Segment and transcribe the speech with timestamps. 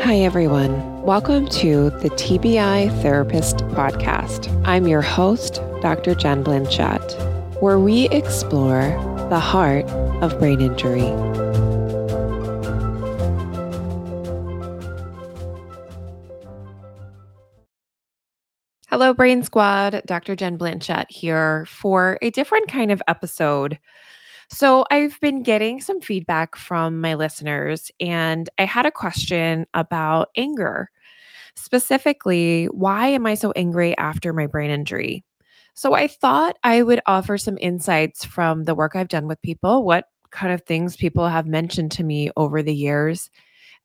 [0.00, 1.02] Hi, everyone.
[1.02, 4.50] Welcome to the TBI Therapist Podcast.
[4.66, 6.14] I'm your host, Dr.
[6.14, 7.12] Jen Blanchette,
[7.60, 8.88] where we explore
[9.28, 9.84] the heart
[10.22, 11.10] of brain injury.
[18.88, 20.02] Hello, Brain Squad.
[20.06, 20.34] Dr.
[20.34, 23.78] Jen Blanchette here for a different kind of episode.
[24.54, 30.28] So, I've been getting some feedback from my listeners, and I had a question about
[30.36, 30.90] anger.
[31.56, 35.24] Specifically, why am I so angry after my brain injury?
[35.74, 39.84] So, I thought I would offer some insights from the work I've done with people,
[39.84, 43.30] what kind of things people have mentioned to me over the years,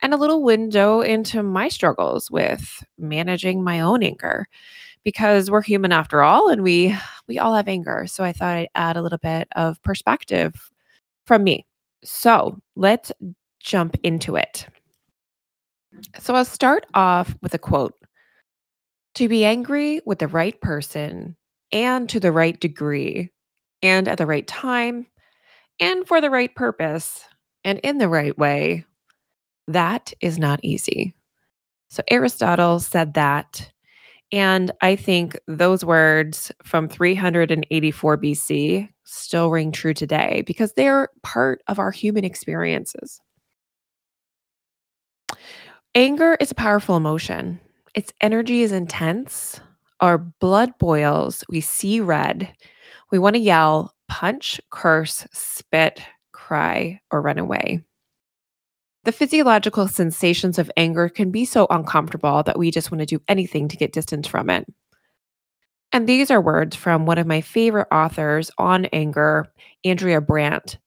[0.02, 4.48] and a little window into my struggles with managing my own anger
[5.08, 6.94] because we're human after all and we
[7.30, 8.06] we all have anger.
[8.08, 10.54] So i thought i'd add a little bit of perspective
[11.26, 11.66] from me.
[12.04, 13.14] So let's
[13.62, 14.68] jump into it.
[16.20, 17.94] So i'll start off with a quote.
[19.16, 21.38] To be angry with the right person
[21.72, 23.32] and to the right degree
[23.82, 25.08] and at the right time
[25.80, 27.24] and for the right purpose
[27.64, 28.84] and in the right way
[29.70, 31.16] that is not easy.
[31.88, 33.72] So aristotle said that
[34.32, 41.62] and I think those words from 384 BC still ring true today because they're part
[41.68, 43.22] of our human experiences.
[45.96, 47.60] Anger is a powerful emotion.
[47.96, 49.60] Its energy is intense.
[50.02, 51.44] Our blood boils.
[51.50, 52.54] We see red.
[53.12, 56.02] We want to yell, punch, curse, spit,
[56.34, 57.82] cry, or run away.
[59.08, 63.22] The physiological sensations of anger can be so uncomfortable that we just want to do
[63.30, 64.68] anything to get distance from it.
[65.94, 69.48] And these are words from one of my favorite authors on anger,
[69.86, 70.78] Andrea Brandt.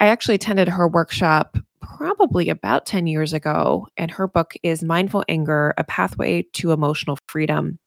[0.00, 5.24] I actually attended her workshop probably about 10 years ago, and her book is Mindful
[5.28, 7.78] Anger A Pathway to Emotional Freedom.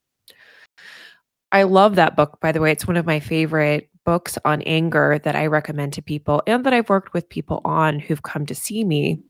[1.51, 2.71] I love that book, by the way.
[2.71, 6.73] It's one of my favorite books on anger that I recommend to people and that
[6.73, 9.21] I've worked with people on who've come to see me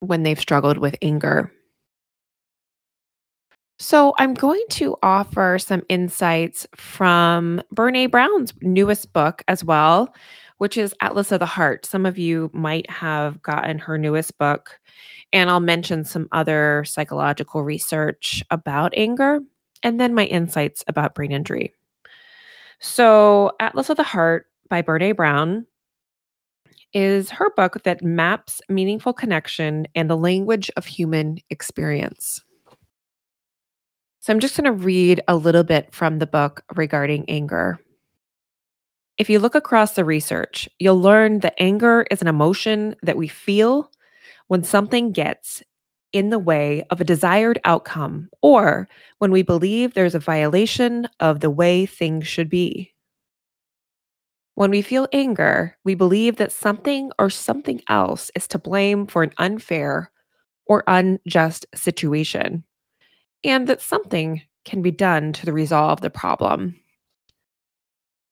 [0.00, 1.52] when they've struggled with anger.
[3.78, 10.14] So, I'm going to offer some insights from Brene Brown's newest book as well,
[10.56, 11.84] which is Atlas of the Heart.
[11.84, 14.80] Some of you might have gotten her newest book,
[15.30, 19.40] and I'll mention some other psychological research about anger
[19.82, 21.74] and then my insights about brain injury.
[22.80, 25.66] So, Atlas of the Heart by Brene Brown
[26.96, 32.42] is her book that maps meaningful connection and the language of human experience.
[34.20, 37.78] So I'm just going to read a little bit from the book regarding anger.
[39.18, 43.28] If you look across the research, you'll learn that anger is an emotion that we
[43.28, 43.90] feel
[44.48, 45.62] when something gets
[46.14, 51.40] in the way of a desired outcome or when we believe there's a violation of
[51.40, 52.95] the way things should be.
[54.56, 59.22] When we feel anger, we believe that something or something else is to blame for
[59.22, 60.10] an unfair
[60.64, 62.64] or unjust situation,
[63.44, 66.80] and that something can be done to resolve the problem.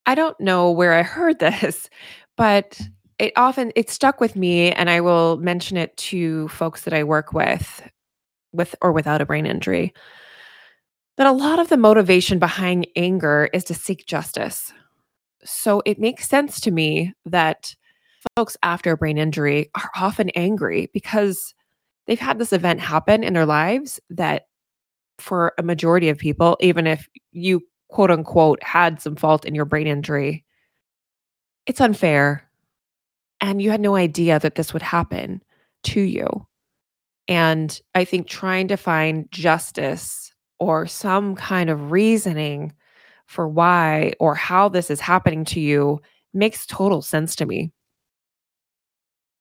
[0.06, 1.90] I don't know where I heard this,
[2.38, 2.80] but
[3.18, 7.04] it often it stuck with me and I will mention it to folks that I
[7.04, 7.86] work with
[8.50, 9.92] with or without a brain injury.
[11.18, 14.72] That a lot of the motivation behind anger is to seek justice
[15.44, 17.74] so it makes sense to me that
[18.36, 21.54] folks after a brain injury are often angry because
[22.06, 24.46] they've had this event happen in their lives that
[25.18, 29.64] for a majority of people, even if you quote unquote had some fault in your
[29.64, 30.44] brain injury,
[31.66, 32.48] it's unfair.
[33.40, 35.42] And you had no idea that this would happen
[35.84, 36.46] to you.
[37.28, 42.72] And I think trying to find justice or some kind of reasoning
[43.26, 46.00] for why or how this is happening to you
[46.32, 47.72] makes total sense to me.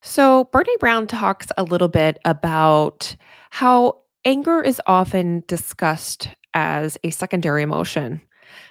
[0.02, 3.16] So, Brene Brown talks a little bit about
[3.52, 8.22] how anger is often discussed as a secondary emotion.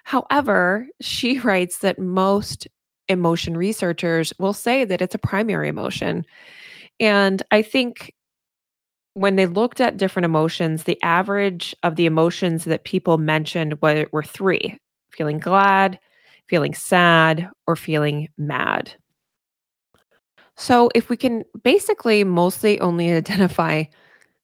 [0.05, 2.69] However, she writes that most
[3.08, 6.25] emotion researchers will say that it's a primary emotion.
[7.00, 8.15] And I think
[9.15, 14.06] when they looked at different emotions, the average of the emotions that people mentioned were,
[14.12, 14.79] were three
[15.12, 15.99] feeling glad,
[16.49, 18.94] feeling sad, or feeling mad.
[20.56, 23.85] So, if we can basically mostly only identify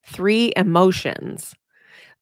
[0.07, 1.55] three emotions,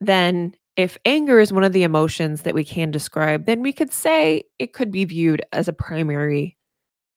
[0.01, 3.93] then if anger is one of the emotions that we can describe, then we could
[3.93, 6.57] say it could be viewed as a primary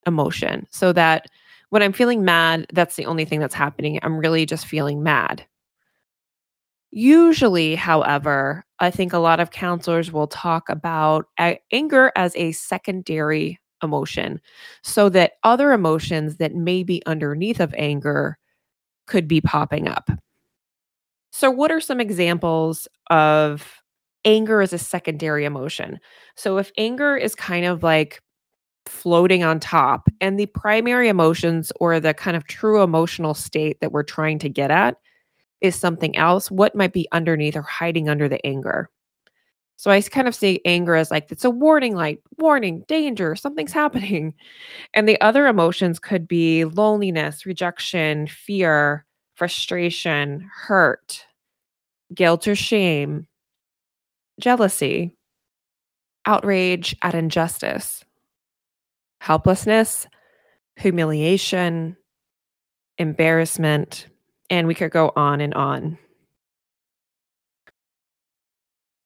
[0.08, 0.66] emotion.
[0.72, 1.25] So that
[1.70, 4.00] when I'm feeling mad, that's the only thing that's happening.
[4.02, 5.46] I'm really just feeling mad.
[6.92, 11.28] Usually, however, I think a lot of counselors will talk about
[11.72, 14.40] anger as a secondary emotion
[14.84, 18.38] so that other emotions that may be underneath of anger
[19.08, 20.10] could be popping up.
[21.31, 23.81] So, what are some examples of
[24.26, 26.00] anger as a secondary emotion?
[26.36, 28.22] So, if anger is kind of like
[28.86, 33.92] floating on top and the primary emotions or the kind of true emotional state that
[33.92, 34.98] we're trying to get at
[35.62, 38.90] is something else, what might be underneath or hiding under the anger?
[39.78, 43.74] So, I kind of see anger as like it's a warning light, warning, danger, something's
[43.74, 44.34] happening.
[44.94, 51.26] And the other emotions could be loneliness, rejection, fear, frustration, hurt
[52.14, 53.28] guilt or shame,
[54.40, 55.16] jealousy,
[56.26, 58.04] outrage at injustice,
[59.22, 60.08] helplessness,
[60.76, 61.98] humiliation,
[62.98, 64.08] embarrassment,
[64.50, 65.98] and we could go on and on.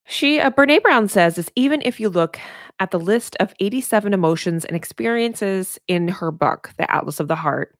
[0.05, 2.39] She, uh, Brene Brown says, is even if you look
[2.79, 7.35] at the list of 87 emotions and experiences in her book, The Atlas of the
[7.35, 7.75] Heart,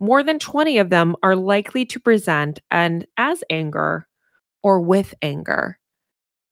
[0.00, 4.06] more than 20 of them are likely to present and as anger
[4.62, 5.78] or with anger.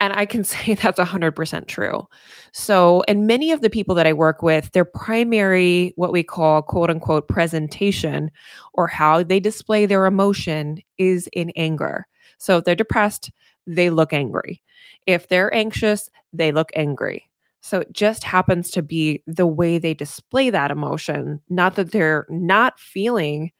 [0.00, 2.06] And I can say that's 100% true.
[2.52, 6.62] So, and many of the people that I work with, their primary, what we call
[6.62, 8.30] quote unquote presentation
[8.74, 12.06] or how they display their emotion is in anger.
[12.38, 13.30] So, if they're depressed,
[13.66, 14.62] they look angry.
[15.06, 17.28] If they're anxious, they look angry.
[17.60, 22.26] So, it just happens to be the way they display that emotion, not that they're
[22.28, 23.50] not feeling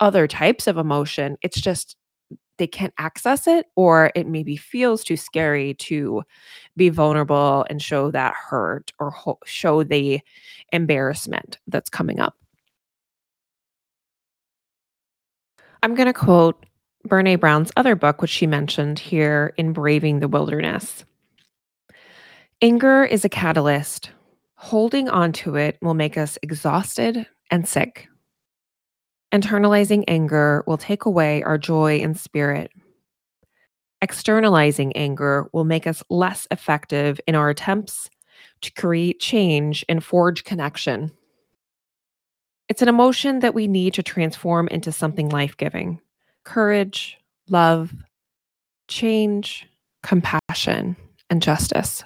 [0.00, 1.36] other types of emotion.
[1.42, 1.96] It's just
[2.58, 6.22] they can't access it or it maybe feels too scary to
[6.76, 10.20] be vulnerable and show that hurt or ho- show the
[10.72, 12.34] embarrassment that's coming up.
[15.82, 16.66] I'm going to quote
[17.06, 21.04] Brene Brown's other book, which she mentioned here in Braving the Wilderness.
[22.62, 24.10] Anger is a catalyst.
[24.54, 28.08] Holding on to it will make us exhausted and sick.
[29.32, 32.70] Internalizing anger will take away our joy and spirit.
[34.00, 38.08] Externalizing anger will make us less effective in our attempts
[38.60, 41.10] to create change and forge connection.
[42.68, 46.00] It's an emotion that we need to transform into something life giving
[46.44, 47.18] courage,
[47.48, 47.92] love,
[48.86, 49.66] change,
[50.02, 50.96] compassion,
[51.28, 52.04] and justice.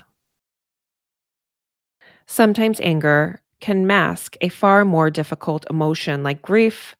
[2.27, 6.97] Sometimes anger can mask a far more difficult emotion like grief,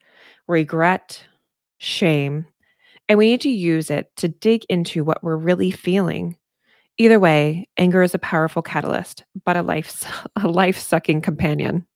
[0.51, 1.25] regret,
[1.79, 2.47] shame,
[3.09, 6.37] and we need to use it to dig into what we're really feeling.
[6.99, 10.05] Either way, anger is a powerful catalyst, but a life
[10.37, 11.87] a life-sucking companion.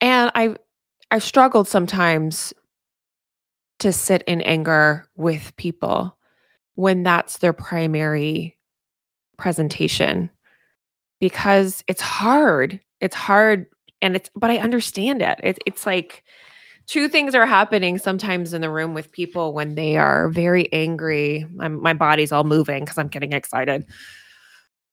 [0.00, 0.56] And I
[1.10, 2.52] I struggled sometimes
[3.78, 6.16] to sit in anger with people
[6.74, 8.56] when that's their primary
[9.36, 10.30] presentation
[11.20, 12.80] because it's hard.
[13.00, 13.66] It's hard
[14.00, 15.40] and it's but I understand it.
[15.42, 16.24] It's it's like
[16.86, 21.46] two things are happening sometimes in the room with people when they are very angry.
[21.60, 23.86] I'm, my body's all moving because I'm getting excited.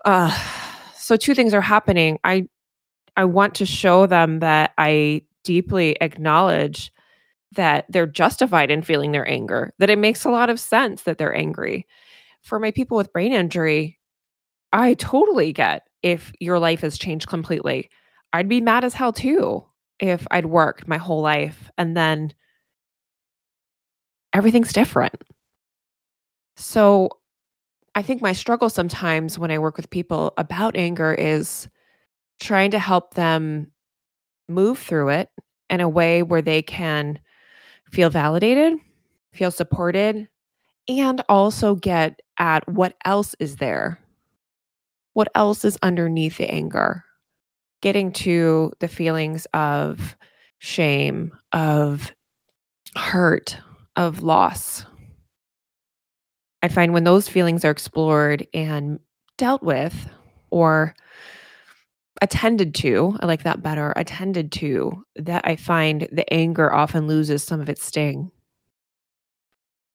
[0.05, 0.37] Uh,
[0.95, 2.19] so two things are happening.
[2.23, 2.47] I
[3.17, 6.91] I want to show them that I deeply acknowledge
[7.53, 9.73] that they're justified in feeling their anger.
[9.79, 11.87] That it makes a lot of sense that they're angry.
[12.43, 13.99] For my people with brain injury,
[14.71, 17.89] I totally get if your life has changed completely.
[18.31, 19.65] I'd be mad as hell too
[19.99, 22.33] if I'd worked my whole life and then
[24.33, 25.15] everything's different.
[26.55, 27.09] So
[27.95, 31.67] I think my struggle sometimes when I work with people about anger is
[32.39, 33.71] trying to help them
[34.47, 35.29] move through it
[35.69, 37.19] in a way where they can
[37.91, 38.79] feel validated,
[39.33, 40.27] feel supported,
[40.87, 43.99] and also get at what else is there.
[45.13, 47.03] What else is underneath the anger?
[47.81, 50.17] Getting to the feelings of
[50.59, 52.11] shame, of
[52.95, 53.57] hurt,
[53.95, 54.85] of loss.
[56.61, 58.99] I find when those feelings are explored and
[59.37, 60.09] dealt with
[60.49, 60.93] or
[62.21, 67.43] attended to, I like that better, attended to, that I find the anger often loses
[67.43, 68.29] some of its sting.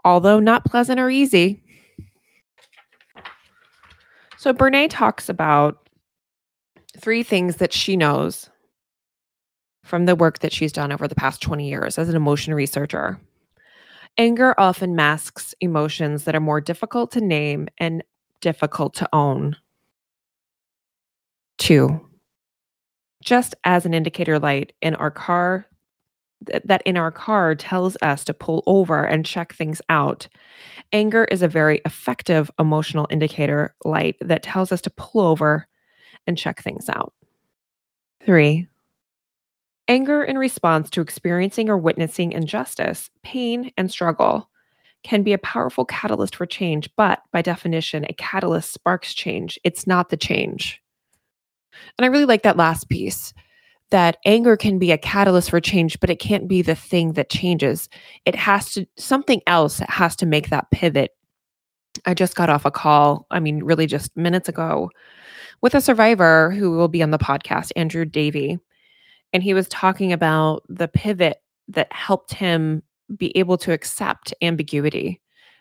[0.04, 1.62] Although not pleasant or easy.
[4.38, 5.83] So Brene talks about
[6.98, 8.50] three things that she knows
[9.84, 13.20] from the work that she's done over the past 20 years as an emotion researcher.
[14.16, 18.02] Anger often masks emotions that are more difficult to name and
[18.40, 19.56] difficult to own.
[21.58, 22.08] Two,
[23.22, 25.66] just as an indicator light in our car
[26.46, 30.28] th- that in our car tells us to pull over and check things out.
[30.92, 35.66] Anger is a very effective emotional indicator light that tells us to pull over
[36.26, 37.12] and check things out.
[38.24, 38.68] Three,
[39.88, 44.48] anger in response to experiencing or witnessing injustice, pain, and struggle
[45.02, 49.58] can be a powerful catalyst for change, but by definition, a catalyst sparks change.
[49.62, 50.80] It's not the change.
[51.98, 53.34] And I really like that last piece
[53.90, 57.30] that anger can be a catalyst for change, but it can't be the thing that
[57.30, 57.88] changes.
[58.24, 61.10] It has to, something else has to make that pivot.
[62.06, 64.90] I just got off a call, I mean, really just minutes ago,
[65.60, 68.58] with a survivor who will be on the podcast, Andrew Davey.
[69.32, 72.82] And he was talking about the pivot that helped him
[73.16, 75.20] be able to accept ambiguity,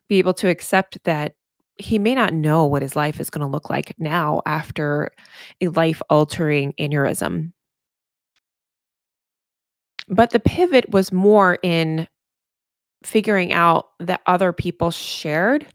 [0.10, 1.36] be able to accept that
[1.78, 5.12] he may not know what his life is going to look like now after
[5.60, 7.52] a life altering aneurysm.
[10.08, 12.08] But the pivot was more in
[13.04, 15.66] figuring out that other people shared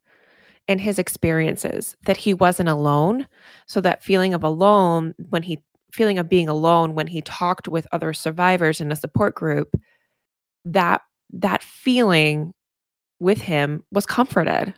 [0.69, 3.27] in his experiences, that he wasn't alone.
[3.67, 5.59] So that feeling of alone when he
[5.93, 9.75] feeling of being alone when he talked with other survivors in a support group,
[10.67, 11.01] that
[11.33, 12.53] that feeling
[13.21, 14.75] with him was comforted.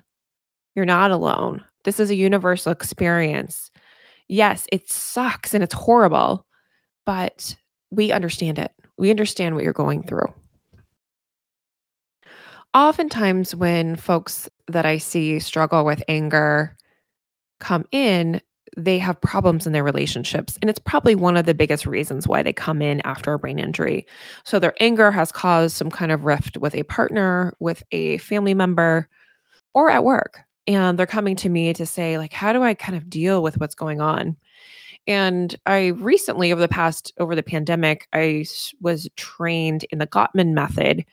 [0.75, 1.65] You're not alone.
[1.85, 3.71] This is a universal experience.
[4.29, 6.47] Yes, it sucks and it's horrible,
[7.05, 7.57] but
[7.91, 8.71] we understand it.
[8.97, 10.33] We understand what you're going through.
[12.73, 16.77] Oftentimes, when folks that I see struggle with anger
[17.59, 18.41] come in,
[18.77, 20.57] they have problems in their relationships.
[20.63, 23.59] And it's probably one of the biggest reasons why they come in after a brain
[23.59, 24.07] injury.
[24.45, 28.55] So their anger has caused some kind of rift with a partner, with a family
[28.55, 29.09] member,
[29.75, 30.41] or at work.
[30.69, 33.59] And they're coming to me to say, like, how do I kind of deal with
[33.59, 34.37] what's going on?
[35.09, 38.45] And I recently, over the past, over the pandemic, I
[38.81, 41.05] was trained in the Gottman method.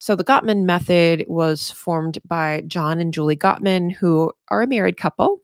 [0.00, 4.96] So the Gottman method was formed by John and Julie Gottman, who are a married
[4.96, 5.40] couple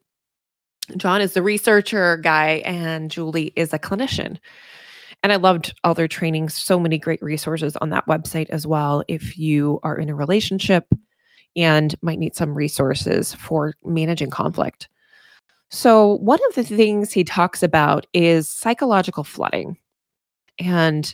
[0.96, 4.38] John is the researcher guy, and Julie is a clinician.
[5.22, 9.02] And I loved all their trainings, so many great resources on that website as well.
[9.08, 10.86] If you are in a relationship
[11.56, 14.88] and might need some resources for managing conflict.
[15.70, 19.78] So, one of the things he talks about is psychological flooding.
[20.60, 21.12] And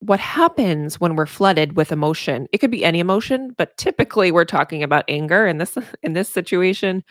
[0.00, 2.48] what happens when we're flooded with emotion?
[2.52, 6.28] It could be any emotion but typically we're talking about anger in this in this
[6.28, 7.04] situation.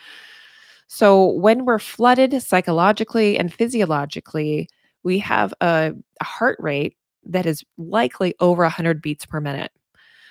[0.88, 4.68] So, when we're flooded psychologically and physiologically,
[5.04, 9.70] we have a, heart rate that is likely over 100 beats per minute.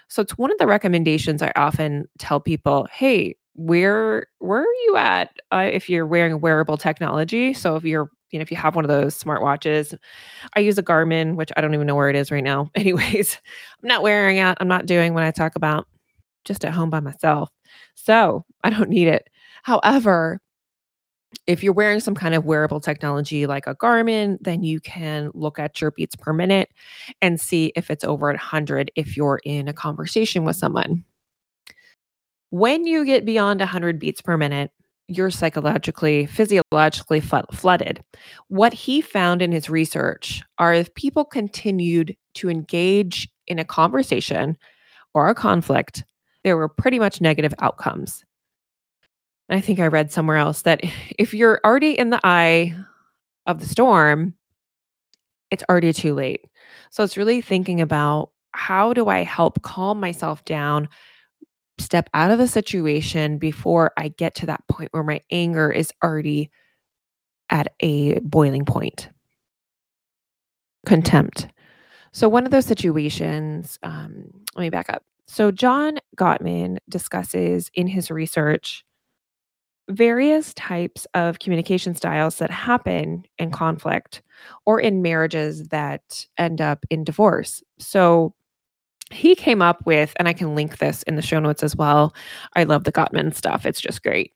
[0.09, 4.95] So, it's one of the recommendations I often tell people hey, where where are you
[4.97, 7.53] at uh, if you're wearing wearable technology?
[7.53, 9.98] So if you're you know if you have one of those smartwatches
[10.55, 12.69] i use a garmin which i don't even know where it is right now.
[12.75, 13.38] Anyways
[13.81, 15.88] i'm not wearing it i'm not doing what i talk about
[16.45, 17.50] just at home by myself.
[17.95, 19.29] So i don't need it.
[19.63, 20.39] However
[21.48, 25.59] if you're wearing some kind of wearable technology like a Garmin, then you can look
[25.59, 26.69] at your beats per minute
[27.21, 31.03] and see if it's over 100 if you're in a conversation with someone.
[32.51, 34.71] When you get beyond 100 beats per minute,
[35.09, 38.03] you're psychologically, physiologically flooded.
[38.47, 44.55] What he found in his research are if people continued to engage in a conversation
[45.13, 46.03] or a conflict,
[46.43, 48.23] there were pretty much negative outcomes.
[49.49, 50.81] I think I read somewhere else that
[51.17, 52.75] if you're already in the eye
[53.47, 54.35] of the storm,
[55.49, 56.45] it's already too late.
[56.91, 60.87] So it's really thinking about how do I help calm myself down,
[61.79, 65.91] step out of the situation before I get to that point where my anger is
[66.03, 66.50] already
[67.50, 69.09] at a boiling point.
[70.86, 71.48] Contempt.
[72.12, 75.03] So, one of those situations, um, let me back up.
[75.27, 78.83] So, John Gottman discusses in his research
[79.89, 84.21] various types of communication styles that happen in conflict
[84.65, 87.63] or in marriages that end up in divorce.
[87.79, 88.33] So
[89.11, 92.13] he came up with, and I can link this in the show notes as well.
[92.55, 94.33] I love the Gottman stuff, it's just great.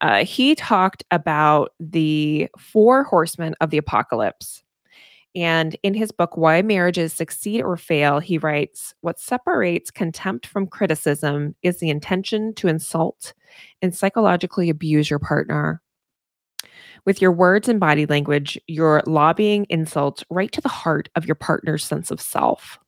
[0.00, 4.62] Uh, he talked about the four horsemen of the apocalypse.
[5.36, 10.66] And in his book, Why Marriages Succeed or Fail, he writes What separates contempt from
[10.66, 13.34] criticism is the intention to insult
[13.82, 15.82] and psychologically abuse your partner.
[17.04, 21.34] With your words and body language, you're lobbying insults right to the heart of your
[21.34, 22.78] partner's sense of self.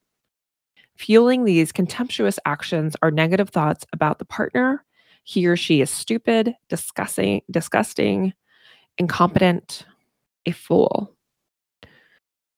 [0.97, 4.85] Fueling these contemptuous actions are negative thoughts about the partner.
[5.25, 8.33] He or she is stupid, disgusting, disgusting,
[8.99, 9.85] incompetent,
[10.47, 11.13] a fool.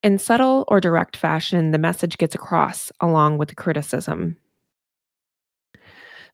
[0.02, 4.36] In subtle or direct fashion, the message gets across along with the criticism.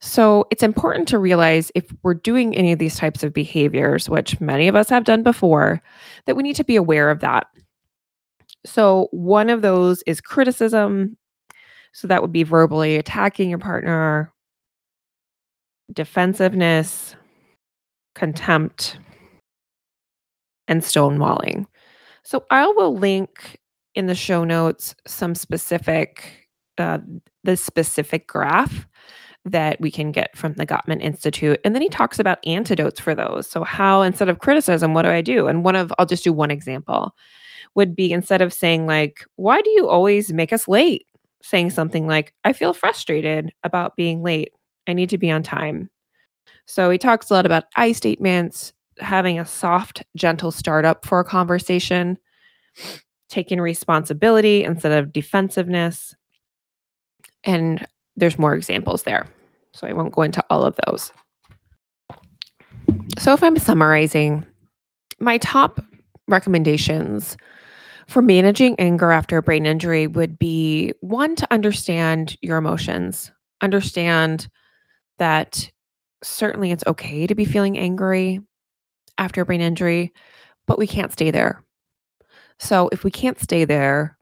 [0.01, 4.39] So it's important to realize if we're doing any of these types of behaviors, which
[4.39, 5.81] many of us have done before,
[6.27, 7.47] that we need to be aware of that.
[8.67, 11.17] So one of those is criticism.
[11.95, 14.33] So that would be verbally attacking your partner,
[15.93, 17.15] defensiveness,
[18.17, 18.99] contempt,
[20.67, 21.67] and stonewalling.
[22.25, 23.59] So I will link
[23.95, 26.49] in the show notes some specific,
[26.79, 26.99] uh,
[27.45, 28.89] the specific graph
[29.45, 31.61] that we can get from the Gottman Institute.
[31.65, 33.49] And then he talks about antidotes for those.
[33.49, 35.47] So, how instead of criticism, what do I do?
[35.47, 37.15] And one of, I'll just do one example,
[37.77, 41.07] would be instead of saying, like, why do you always make us late?
[41.47, 44.53] Saying something like, I feel frustrated about being late.
[44.87, 45.91] I need to be on time.
[46.67, 51.25] So, he talks a lot about I statements, having a soft, gentle startup for a
[51.25, 52.19] conversation,
[53.29, 56.15] taking responsibility instead of defensiveness.
[57.45, 57.87] And
[58.17, 59.27] there's more examples there.
[59.75, 61.13] So I won't go into all of those.
[63.19, 64.47] So if I'm summarizing,
[65.19, 65.85] my top
[66.29, 67.37] recommendations
[68.09, 74.49] for managing anger after a brain injury would be one to understand your emotions, understand
[75.19, 75.71] that
[76.23, 78.41] certainly it's okay to be feeling angry
[79.19, 80.13] after a brain injury,
[80.67, 81.63] but we can't stay there.
[82.59, 84.17] So if we can't stay there,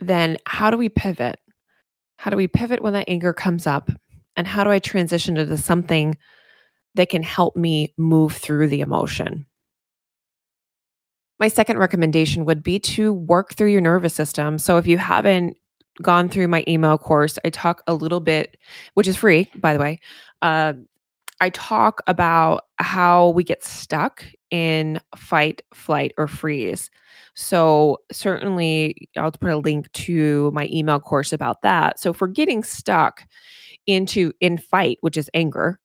[0.00, 1.38] then how do we pivot?
[2.16, 3.90] How do we pivot when that anger comes up?
[4.36, 6.16] And how do I transition into something
[6.94, 9.46] that can help me move through the emotion?
[11.40, 14.58] My second recommendation would be to work through your nervous system.
[14.58, 15.56] So if you haven't
[16.02, 18.56] gone through my email course, I talk a little bit,
[18.94, 20.00] which is free, by the way.
[20.42, 20.74] Uh,
[21.40, 26.90] I talk about how we get stuck in fight, flight, or freeze.
[27.34, 32.00] So, certainly, I'll put a link to my email course about that.
[32.00, 33.22] So, if we're getting stuck
[33.86, 35.78] into in fight, which is anger,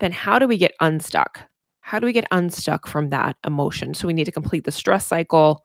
[0.00, 1.40] then how do we get unstuck?
[1.86, 3.94] How do we get unstuck from that emotion?
[3.94, 5.64] So, we need to complete the stress cycle.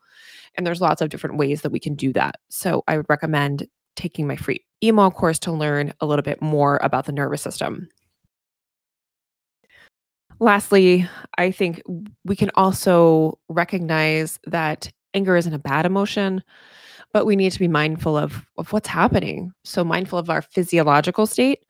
[0.53, 2.35] And there's lots of different ways that we can do that.
[2.49, 6.79] So, I would recommend taking my free email course to learn a little bit more
[6.83, 7.89] about the nervous system.
[10.39, 11.81] Lastly, I think
[12.23, 16.43] we can also recognize that anger isn't a bad emotion,
[17.13, 19.53] but we need to be mindful of, of what's happening.
[19.63, 21.61] So, mindful of our physiological state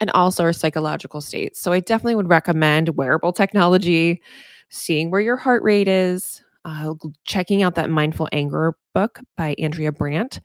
[0.00, 1.56] and also our psychological state.
[1.56, 4.22] So, I definitely would recommend wearable technology,
[4.70, 6.92] seeing where your heart rate is, uh,
[7.24, 10.40] checking out that mindful anger book by andrea brandt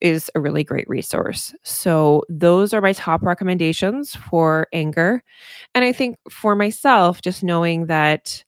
[0.00, 5.22] is a really great resource so those are my top recommendations for anger
[5.74, 8.42] and i think for myself just knowing that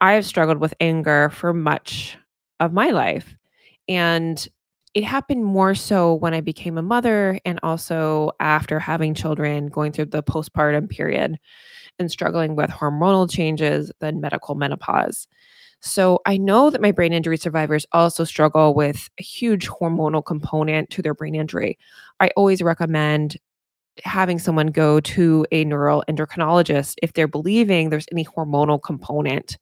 [0.00, 2.16] i have struggled with anger for much
[2.60, 3.34] of my life.
[3.88, 4.46] And
[4.94, 9.92] it happened more so when I became a mother and also after having children, going
[9.92, 11.38] through the postpartum period
[11.98, 15.26] and struggling with hormonal changes, then medical menopause.
[15.80, 20.90] So I know that my brain injury survivors also struggle with a huge hormonal component
[20.90, 21.78] to their brain injury.
[22.20, 23.36] I always recommend
[24.04, 29.58] having someone go to a neuroendocrinologist if they're believing there's any hormonal component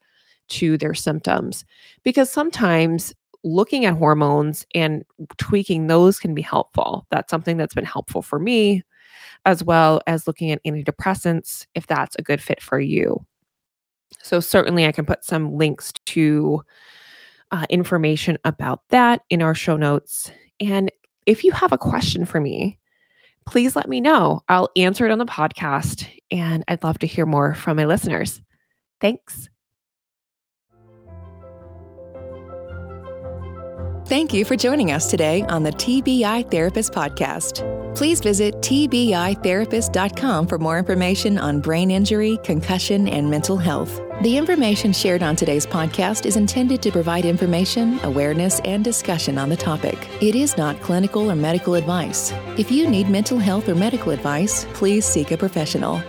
[0.49, 1.65] to their symptoms
[2.03, 5.05] because sometimes looking at hormones and
[5.39, 7.07] tweaking those can be helpful.
[7.11, 8.83] That's something that's been helpful for me,
[9.47, 13.25] as well as looking at antidepressants if that's a good fit for you.
[14.23, 16.63] So, certainly, I can put some links to
[17.51, 20.31] uh, information about that in our show notes.
[20.61, 20.91] And
[21.27, 22.79] if you have a question for me,
[23.47, 24.43] please let me know.
[24.49, 28.41] I'll answer it on the podcast, and I'd love to hear more from my listeners.
[29.01, 29.49] Thanks.
[34.11, 37.65] Thank you for joining us today on the TBI Therapist Podcast.
[37.95, 44.01] Please visit TBITherapist.com for more information on brain injury, concussion, and mental health.
[44.23, 49.49] The information shared on today's podcast is intended to provide information, awareness, and discussion on
[49.49, 49.97] the topic.
[50.21, 52.33] It is not clinical or medical advice.
[52.59, 56.03] If you need mental health or medical advice, please seek a professional.